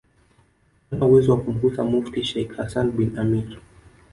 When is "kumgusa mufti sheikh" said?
1.41-2.51